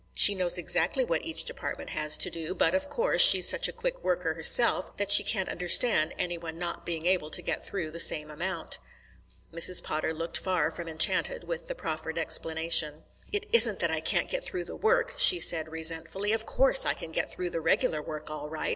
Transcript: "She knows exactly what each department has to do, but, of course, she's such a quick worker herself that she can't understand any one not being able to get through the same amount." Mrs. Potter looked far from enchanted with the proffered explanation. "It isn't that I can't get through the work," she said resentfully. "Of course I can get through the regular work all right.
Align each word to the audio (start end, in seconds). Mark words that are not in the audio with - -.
"She 0.15 0.33
knows 0.33 0.57
exactly 0.57 1.05
what 1.05 1.23
each 1.23 1.45
department 1.45 1.91
has 1.91 2.17
to 2.17 2.31
do, 2.31 2.55
but, 2.55 2.73
of 2.73 2.89
course, 2.89 3.21
she's 3.21 3.47
such 3.47 3.67
a 3.67 3.71
quick 3.71 4.03
worker 4.03 4.33
herself 4.33 4.97
that 4.97 5.11
she 5.11 5.23
can't 5.23 5.47
understand 5.47 6.15
any 6.17 6.39
one 6.39 6.57
not 6.57 6.87
being 6.87 7.05
able 7.05 7.29
to 7.29 7.41
get 7.43 7.63
through 7.63 7.91
the 7.91 7.99
same 7.99 8.31
amount." 8.31 8.79
Mrs. 9.53 9.83
Potter 9.83 10.11
looked 10.11 10.39
far 10.39 10.71
from 10.71 10.87
enchanted 10.87 11.43
with 11.43 11.67
the 11.67 11.75
proffered 11.75 12.17
explanation. 12.17 13.03
"It 13.31 13.45
isn't 13.53 13.77
that 13.77 13.91
I 13.91 14.01
can't 14.01 14.27
get 14.27 14.43
through 14.43 14.63
the 14.63 14.75
work," 14.75 15.13
she 15.17 15.39
said 15.39 15.69
resentfully. 15.71 16.31
"Of 16.31 16.47
course 16.47 16.83
I 16.83 16.95
can 16.95 17.11
get 17.11 17.31
through 17.31 17.51
the 17.51 17.61
regular 17.61 18.01
work 18.01 18.31
all 18.31 18.49
right. 18.49 18.69